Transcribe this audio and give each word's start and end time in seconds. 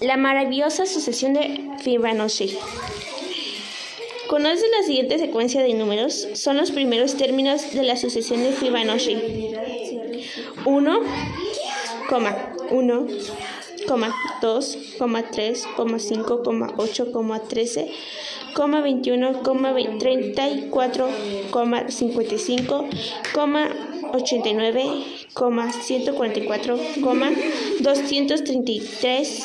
La 0.00 0.16
maravillosa 0.16 0.86
sucesión 0.86 1.34
de 1.34 1.68
Fibonacci. 1.82 2.56
¿Conoces 4.28 4.64
la 4.78 4.86
siguiente 4.86 5.18
secuencia 5.18 5.62
de 5.62 5.74
números? 5.74 6.28
Son 6.34 6.56
los 6.56 6.70
primeros 6.70 7.16
términos 7.16 7.72
de 7.72 7.82
la 7.82 7.96
sucesión 7.96 8.42
de 8.42 8.52
Fibonacci. 8.52 9.16
1, 10.64 11.00
1, 12.70 13.06
2, 14.40 14.78
3, 15.32 15.68
5, 15.98 16.42
8, 16.76 17.12
13, 17.48 17.92
21, 18.82 19.42
34, 19.98 21.08
55, 21.88 22.88
89, 24.12 25.04
144, 25.34 26.78
233, 27.80 29.42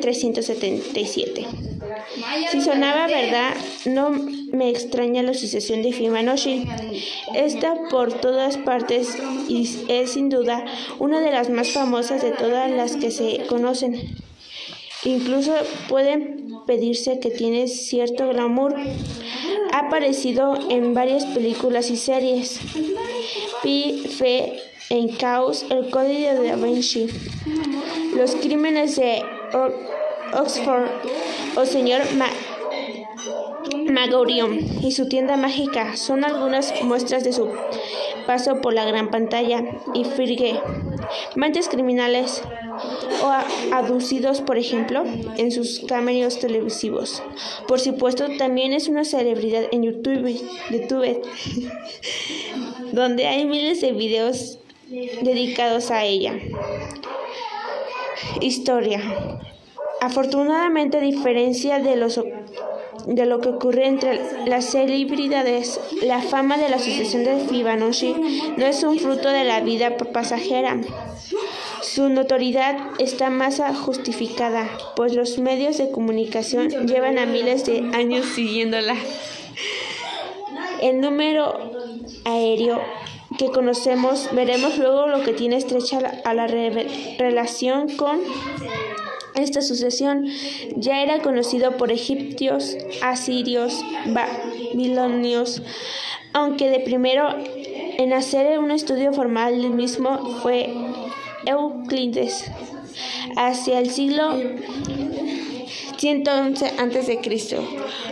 377. 0.00 1.46
Si 2.50 2.60
sonaba 2.60 3.06
verdad, 3.06 3.54
no 3.86 4.10
me 4.10 4.70
extraña 4.70 5.22
la 5.22 5.34
sucesión 5.34 5.82
de 5.82 5.92
Fibonacci. 5.92 6.64
Está 7.34 7.74
por 7.90 8.12
todas 8.12 8.56
partes 8.56 9.16
y 9.48 9.68
es 9.88 10.12
sin 10.12 10.28
duda 10.28 10.64
una 10.98 11.20
de 11.20 11.30
las 11.30 11.50
más 11.50 11.72
famosas 11.72 12.22
de 12.22 12.30
todas 12.30 12.70
las 12.70 12.96
que 12.96 13.10
se 13.10 13.46
conocen. 13.46 14.16
Incluso 15.04 15.52
pueden 15.88 16.54
pedirse 16.66 17.20
que 17.20 17.30
tiene 17.30 17.68
cierto 17.68 18.28
glamour. 18.28 18.74
Ha 19.72 19.78
aparecido 19.80 20.58
en 20.70 20.94
varias 20.94 21.26
películas 21.26 21.90
y 21.90 21.96
series. 21.96 22.60
Pi, 23.62 24.04
Fe, 24.08 24.60
en 24.90 25.08
Caos, 25.08 25.64
El 25.70 25.90
Código 25.90 26.40
de 26.40 26.48
Da 26.48 26.56
Vinci, 26.56 27.08
Los 28.16 28.34
Crímenes 28.36 28.96
de 28.96 29.22
Oxford 30.32 30.88
o 31.56 31.64
Señor 31.64 32.02
Ma 32.16 32.26
Magorium 33.90 34.58
y 34.82 34.92
su 34.92 35.08
tienda 35.08 35.36
mágica 35.36 35.96
son 35.96 36.24
algunas 36.24 36.82
muestras 36.82 37.24
de 37.24 37.32
su 37.32 37.48
paso 38.26 38.60
por 38.60 38.74
la 38.74 38.84
gran 38.84 39.10
pantalla 39.10 39.62
y 39.94 40.04
Firge, 40.04 40.60
mentes 41.34 41.68
criminales 41.68 42.42
o 43.22 43.74
aducidos, 43.74 44.40
por 44.40 44.58
ejemplo, 44.58 45.04
en 45.36 45.50
sus 45.52 45.80
cameos 45.80 46.38
televisivos. 46.38 47.22
Por 47.68 47.80
supuesto, 47.80 48.26
también 48.38 48.72
es 48.72 48.88
una 48.88 49.04
celebridad 49.04 49.64
en 49.70 49.84
YouTube, 49.84 50.40
YouTube 50.70 51.22
donde 52.92 53.26
hay 53.26 53.44
miles 53.44 53.80
de 53.80 53.92
videos 53.92 54.58
dedicados 54.88 55.90
a 55.90 56.04
ella. 56.04 56.34
Historia. 58.40 59.00
Afortunadamente, 60.00 60.98
a 60.98 61.00
diferencia 61.00 61.78
de 61.78 61.96
los 61.96 62.20
de 63.06 63.26
lo 63.26 63.40
que 63.40 63.50
ocurre 63.50 63.86
entre 63.86 64.20
las 64.46 64.66
celebridades, 64.66 65.80
la 66.02 66.22
fama 66.22 66.56
de 66.56 66.68
la 66.68 66.78
sucesión 66.78 67.24
de 67.24 67.38
Fibonacci 67.48 68.14
no 68.56 68.66
es 68.66 68.82
un 68.82 68.98
fruto 68.98 69.28
de 69.28 69.44
la 69.44 69.60
vida 69.60 69.96
pasajera. 69.96 70.80
Su 71.82 72.08
notoriedad 72.08 72.76
está 72.98 73.30
más 73.30 73.60
justificada, 73.84 74.68
pues 74.96 75.14
los 75.14 75.38
medios 75.38 75.76
de 75.76 75.90
comunicación 75.90 76.68
llevan 76.86 77.18
a 77.18 77.26
miles 77.26 77.66
de 77.66 77.90
años 77.92 78.26
siguiéndola. 78.26 78.96
El 80.80 81.00
número 81.00 81.54
aéreo 82.24 82.80
que 83.38 83.50
conocemos, 83.50 84.28
veremos 84.32 84.78
luego 84.78 85.06
lo 85.06 85.22
que 85.22 85.32
tiene 85.32 85.56
estrecha 85.56 85.98
a 86.24 86.34
la 86.34 86.46
relación 86.46 87.96
con 87.96 88.20
esta 89.34 89.62
sucesión 89.62 90.26
ya 90.76 91.02
era 91.02 91.20
conocido 91.20 91.76
por 91.76 91.90
egipcios, 91.90 92.76
asirios, 93.02 93.84
babilonios, 94.06 95.62
aunque 96.32 96.70
de 96.70 96.80
primero 96.80 97.28
en 97.98 98.12
hacer 98.12 98.58
un 98.58 98.70
estudio 98.70 99.12
formal 99.12 99.60
del 99.60 99.70
mismo 99.70 100.38
fue 100.42 100.72
Euclides. 101.46 102.50
Hacia 103.36 103.80
el 103.80 103.90
siglo 103.90 104.34
111 105.96 106.66
a.C., 106.66 107.20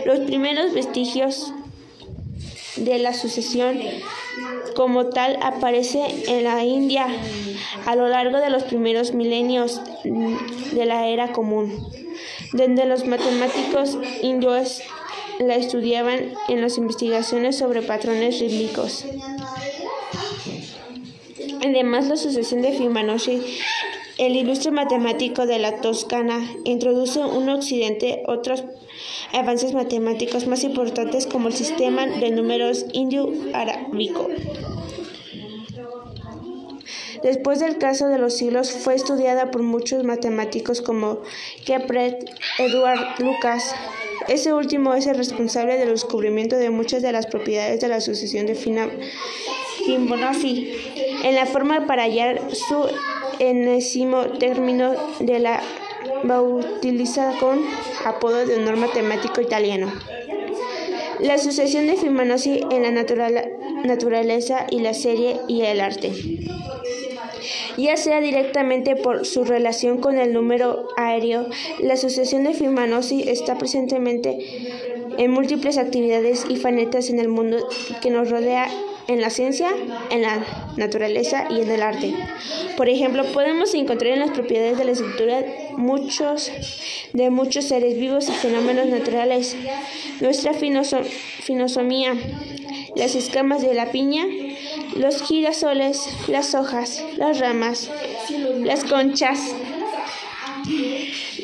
los 0.05 0.19
primeros 0.19 0.73
vestigios 0.73 1.53
de 2.77 2.97
la 2.99 3.13
sucesión 3.13 3.79
como 4.75 5.07
tal 5.07 5.37
aparece 5.41 6.03
en 6.27 6.43
la 6.43 6.63
India 6.63 7.07
a 7.85 7.95
lo 7.95 8.07
largo 8.07 8.39
de 8.39 8.49
los 8.49 8.63
primeros 8.63 9.13
milenios 9.13 9.81
de 10.03 10.85
la 10.85 11.07
era 11.07 11.31
común, 11.31 11.87
donde 12.53 12.85
los 12.85 13.05
matemáticos 13.05 13.97
hindúes 14.21 14.81
la 15.39 15.55
estudiaban 15.55 16.33
en 16.47 16.61
las 16.61 16.77
investigaciones 16.77 17.57
sobre 17.57 17.81
patrones 17.81 18.39
rítmicos. 18.39 19.05
Además, 21.65 22.07
la 22.07 22.17
sucesión 22.17 22.61
de 22.61 22.73
Fibonacci, 22.73 23.41
el 24.17 24.35
ilustre 24.35 24.71
matemático 24.71 25.45
de 25.45 25.59
la 25.59 25.81
Toscana, 25.81 26.39
introduce 26.65 27.19
en 27.19 27.49
Occidente 27.49 28.23
otros 28.27 28.63
avances 29.31 29.73
matemáticos 29.73 30.47
más 30.47 30.63
importantes 30.63 31.25
como 31.25 31.47
el 31.47 31.53
sistema 31.53 32.05
de 32.05 32.31
números 32.31 32.85
indio-arábico. 32.93 34.27
Después 37.23 37.59
del 37.59 37.77
caso 37.77 38.07
de 38.07 38.17
los 38.19 38.35
siglos, 38.35 38.71
fue 38.71 38.95
estudiada 38.95 39.49
por 39.49 39.63
muchos 39.63 40.03
matemáticos 40.03 40.81
como 40.81 41.19
Kepler, 41.65 42.19
Edward 42.59 43.19
Lucas. 43.19 43.73
Ese 44.27 44.53
último 44.53 44.93
es 44.93 45.07
el 45.07 45.15
responsable 45.15 45.77
del 45.77 45.89
descubrimiento 45.89 46.57
de 46.57 46.69
muchas 46.69 47.01
de 47.01 47.13
las 47.13 47.25
propiedades 47.25 47.79
de 47.79 47.87
la 47.87 48.01
sucesión 48.01 48.45
de 48.45 48.55
Fibonacci 49.85 50.73
en 51.23 51.35
la 51.35 51.45
forma 51.45 51.87
para 51.87 52.03
hallar 52.03 52.41
su 52.51 52.87
enésimo 53.39 54.23
término 54.39 54.93
de 55.19 55.39
la 55.39 55.61
bautizada 56.23 57.37
con 57.39 57.59
apodo 58.05 58.45
de 58.45 58.55
honor 58.55 58.77
matemático 58.77 59.41
italiano. 59.41 59.91
La 61.19 61.37
sucesión 61.37 61.87
de 61.87 61.95
Fibonacci 61.95 62.61
en 62.71 62.83
la 62.83 62.91
naturaleza 63.83 64.67
y 64.69 64.79
la 64.79 64.93
serie 64.93 65.39
y 65.47 65.61
el 65.61 65.79
arte 65.79 66.11
ya 67.77 67.97
sea 67.97 68.21
directamente 68.21 68.95
por 68.95 69.25
su 69.25 69.43
relación 69.43 69.97
con 69.97 70.17
el 70.17 70.33
número 70.33 70.87
aéreo. 70.97 71.47
La 71.79 71.97
sucesión 71.97 72.43
de 72.43 72.53
Fibonacci 72.53 73.27
está 73.27 73.57
presentemente 73.57 74.37
en 75.17 75.31
múltiples 75.31 75.77
actividades 75.77 76.45
y 76.49 76.55
fanetas 76.57 77.09
en 77.09 77.19
el 77.19 77.29
mundo 77.29 77.67
que 78.01 78.09
nos 78.09 78.29
rodea 78.29 78.67
en 79.07 79.21
la 79.21 79.29
ciencia, 79.29 79.69
en 80.09 80.21
la 80.21 80.45
naturaleza 80.77 81.47
y 81.49 81.61
en 81.61 81.71
el 81.71 81.81
arte. 81.81 82.13
Por 82.77 82.89
ejemplo, 82.89 83.25
podemos 83.33 83.73
encontrar 83.73 84.13
en 84.13 84.19
las 84.19 84.31
propiedades 84.31 84.77
de 84.77 84.85
la 84.85 84.91
estructura 84.91 85.43
muchos 85.77 86.51
de 87.13 87.29
muchos 87.29 87.65
seres 87.65 87.97
vivos 87.97 88.27
y 88.27 88.31
fenómenos 88.31 88.87
naturales. 88.87 89.55
Nuestra 90.19 90.53
finosomía, 90.53 92.15
las 92.95 93.15
escamas 93.15 93.61
de 93.61 93.73
la 93.73 93.91
piña, 93.91 94.25
los 94.97 95.21
girasoles, 95.21 96.07
las 96.27 96.55
hojas, 96.55 97.03
las 97.17 97.39
ramas, 97.39 97.89
las 98.63 98.83
conchas, 98.83 99.39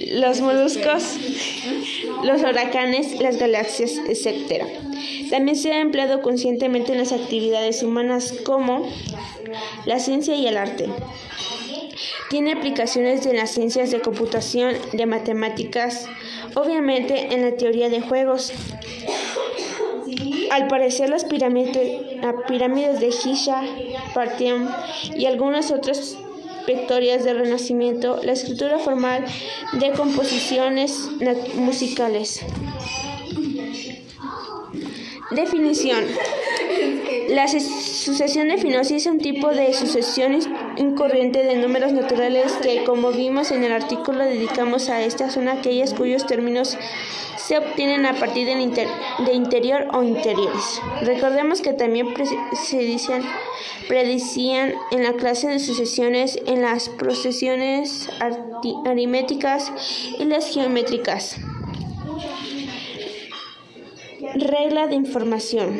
los 0.08 0.42
moluscos, 0.42 1.18
los 2.24 2.42
huracanes, 2.42 3.20
las 3.20 3.38
galaxias, 3.38 3.94
etc. 4.08 4.64
También 5.30 5.58
se 5.58 5.72
ha 5.72 5.82
empleado 5.82 6.22
conscientemente 6.22 6.92
en 6.92 6.98
las 7.00 7.12
actividades 7.12 7.84
humanas 7.84 8.34
como 8.44 8.88
la 9.86 10.00
ciencia 10.00 10.36
y 10.36 10.48
el 10.48 10.58
arte. 10.58 10.88
Tiene 12.30 12.54
aplicaciones 12.54 13.26
en 13.26 13.38
las 13.38 13.52
ciencias 13.52 13.92
de 13.92 14.02
computación, 14.02 14.76
de 14.94 15.06
matemáticas, 15.06 16.08
obviamente 16.54 17.34
en 17.34 17.42
la 17.42 17.58
teoría 17.58 17.90
de 17.90 18.02
juegos, 18.02 18.54
al 20.52 20.68
parecer, 20.68 21.10
las 21.10 21.26
pirámides, 21.26 23.00
de 23.00 23.12
Giza, 23.12 23.64
Partium 24.14 24.68
y 25.16 25.26
algunas 25.26 25.72
otras 25.72 26.18
victorias 26.68 27.24
del 27.24 27.40
Renacimiento, 27.40 28.20
la 28.24 28.34
escritura 28.34 28.80
formal 28.80 29.26
de 29.74 29.92
composiciones 29.92 31.10
musicales. 31.56 32.42
Definición. 35.32 36.06
La 37.30 37.48
sucesión 37.48 38.48
de 38.48 38.58
Fibonacci 38.58 38.96
es 38.96 39.06
un 39.06 39.20
tipo 39.20 39.50
de 39.50 39.74
sucesión 39.74 40.40
un 40.80 40.96
corriente 40.96 41.44
de 41.44 41.58
números 41.58 41.92
naturales 41.92 42.54
que, 42.62 42.84
como 42.86 43.12
vimos 43.12 43.52
en 43.52 43.64
el 43.64 43.72
artículo, 43.72 44.24
dedicamos 44.24 44.90
a 44.90 45.02
esta 45.02 45.30
son 45.30 45.50
aquellas 45.50 45.94
cuyos 45.94 46.26
términos 46.26 46.78
se 47.38 47.58
obtienen 47.58 48.06
a 48.06 48.14
partir 48.14 48.46
de 48.46 49.34
interior 49.34 49.88
o 49.94 50.04
interiores. 50.04 50.82
Recordemos 51.02 51.62
que 51.62 51.74
también 51.74 52.08
se 52.54 53.00
predicían 53.88 54.74
en 54.92 55.04
la 55.04 55.14
clase 55.14 55.48
de 55.50 55.60
sucesiones, 55.60 56.40
en 56.46 56.62
las 56.62 56.90
procesiones 56.90 58.10
aritméticas 58.86 59.72
y 60.20 60.26
las 60.26 60.54
geométricas. 60.54 61.38
Regla 64.36 64.88
de 64.88 64.96
información. 64.96 65.80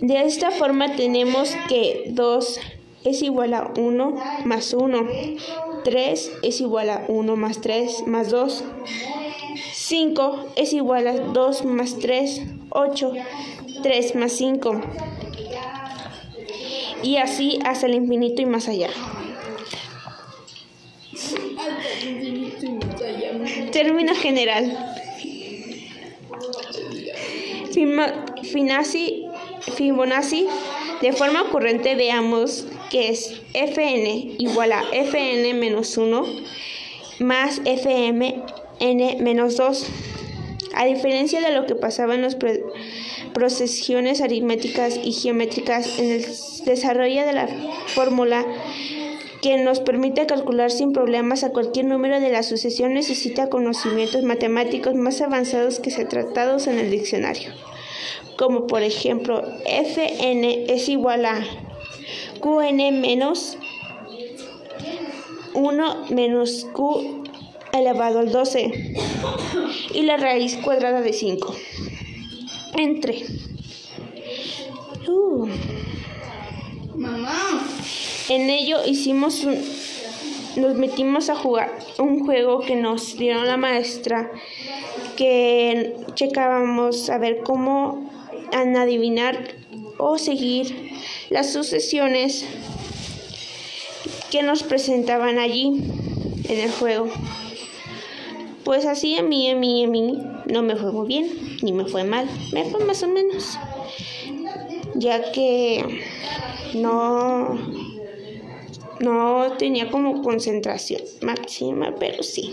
De 0.00 0.22
esta 0.22 0.50
forma 0.50 0.94
tenemos 0.94 1.56
que 1.68 2.04
2 2.08 2.60
es 3.04 3.22
igual 3.22 3.54
a 3.54 3.72
1 3.76 4.14
más 4.44 4.74
1, 4.74 5.08
3 5.84 6.32
es 6.42 6.60
igual 6.60 6.90
a 6.90 7.04
1 7.08 7.36
más 7.36 7.60
3 7.60 8.06
más 8.06 8.30
2, 8.30 8.64
5 9.72 10.46
es 10.56 10.72
igual 10.72 11.06
a 11.06 11.12
2 11.12 11.64
más 11.64 11.98
3, 11.98 12.42
8, 12.70 13.12
3 13.82 14.14
más 14.16 14.32
5. 14.32 14.80
Y 17.02 17.16
así 17.16 17.58
hasta 17.64 17.86
el 17.86 17.94
infinito 17.94 18.42
y 18.42 18.46
más 18.46 18.68
allá. 18.68 18.90
Término 23.72 24.14
general. 24.14 24.94
Fibonacci, 29.76 30.46
de 31.00 31.12
forma 31.12 31.42
ocurrente 31.42 31.94
veamos 31.94 32.66
que 32.90 33.10
es 33.10 33.40
fn 33.54 34.36
igual 34.38 34.72
a 34.72 34.82
fn 34.92 35.54
menos 35.54 35.96
1 35.96 36.26
más 37.20 37.60
fm 37.64 38.42
n 38.80 39.16
menos 39.20 39.56
2. 39.56 39.86
A 40.74 40.84
diferencia 40.84 41.40
de 41.40 41.52
lo 41.52 41.66
que 41.66 41.74
pasaba 41.74 42.14
en 42.14 42.22
las 42.22 42.36
procesiones 43.32 44.20
aritméticas 44.20 44.98
y 45.02 45.12
geométricas, 45.12 45.98
en 45.98 46.12
el 46.12 46.26
desarrollo 46.64 47.26
de 47.26 47.32
la 47.32 47.48
fórmula 47.86 48.44
que 49.42 49.56
nos 49.56 49.80
permite 49.80 50.26
calcular 50.26 50.70
sin 50.70 50.92
problemas 50.92 51.44
a 51.44 51.50
cualquier 51.50 51.86
número 51.86 52.20
de 52.20 52.30
la 52.30 52.42
sucesión 52.42 52.94
necesita 52.94 53.48
conocimientos 53.48 54.24
matemáticos 54.24 54.94
más 54.94 55.20
avanzados 55.20 55.78
que 55.78 55.90
se 55.90 56.04
tratados 56.04 56.66
en 56.66 56.78
el 56.78 56.90
diccionario, 56.90 57.52
como 58.36 58.66
por 58.66 58.82
ejemplo 58.82 59.42
fn 59.64 60.44
es 60.68 60.88
igual 60.88 61.24
a 61.24 61.44
qn 62.40 63.00
menos 63.00 63.58
1 65.54 66.06
menos 66.10 66.66
q 66.72 67.24
elevado 67.72 68.20
al 68.20 68.32
12 68.32 68.96
y 69.94 70.02
la 70.02 70.16
raíz 70.16 70.56
cuadrada 70.56 71.00
de 71.00 71.12
5 71.12 71.54
entre. 72.76 73.24
Uh. 75.08 75.48
en 78.28 78.50
ello 78.50 78.78
hicimos 78.86 79.44
un, 79.44 79.58
nos 80.56 80.74
metimos 80.76 81.30
a 81.30 81.36
jugar 81.36 81.72
un 81.98 82.24
juego 82.24 82.60
que 82.60 82.76
nos 82.76 83.16
dieron 83.16 83.46
la 83.46 83.56
maestra 83.56 84.30
que 85.16 85.96
checábamos 86.14 87.10
a 87.10 87.18
ver 87.18 87.42
cómo 87.42 88.08
adivinar 88.52 89.54
o 89.98 90.18
seguir 90.18 90.92
las 91.30 91.52
sucesiones 91.52 92.44
que 94.30 94.42
nos 94.42 94.62
presentaban 94.62 95.38
allí 95.38 95.82
en 96.48 96.60
el 96.60 96.70
juego. 96.70 97.08
Pues 98.64 98.84
así 98.84 99.16
a 99.16 99.22
mí, 99.22 99.50
a 99.50 99.56
mí, 99.56 99.84
a 99.84 99.88
mí 99.88 100.18
no 100.46 100.62
me 100.62 100.76
fue 100.76 100.92
muy 100.92 101.06
bien, 101.06 101.58
ni 101.62 101.72
me 101.72 101.86
fue 101.86 102.04
mal, 102.04 102.28
me 102.52 102.64
fue 102.66 102.84
más 102.84 103.02
o 103.02 103.08
menos, 103.08 103.58
ya 104.94 105.32
que 105.32 106.02
no, 106.74 107.58
no 109.00 109.52
tenía 109.58 109.90
como 109.90 110.22
concentración 110.22 111.00
máxima, 111.22 111.94
pero 111.98 112.22
sí, 112.22 112.52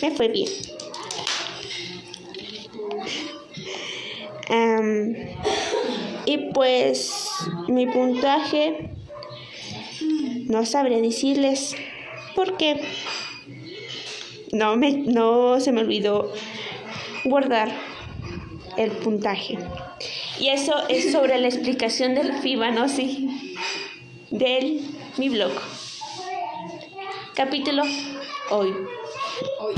me 0.00 0.12
fue 0.12 0.28
bien. 0.28 0.48
y 6.26 6.52
pues 6.52 7.21
mi 7.68 7.86
puntaje 7.86 8.90
no 10.46 10.66
sabré 10.66 11.00
decirles 11.00 11.74
por 12.34 12.56
qué 12.56 12.80
no, 14.52 14.76
me, 14.76 14.92
no 14.92 15.60
se 15.60 15.72
me 15.72 15.80
olvidó 15.80 16.32
guardar 17.24 17.72
el 18.76 18.90
puntaje. 18.90 19.58
Y 20.38 20.48
eso 20.48 20.74
es 20.88 21.12
sobre 21.12 21.38
la 21.38 21.48
explicación 21.48 22.14
del 22.14 22.34
Fibonacci 22.34 23.56
del 24.30 24.80
mi 25.18 25.28
blog. 25.28 25.52
Capítulo 27.34 27.82
hoy. 28.50 28.74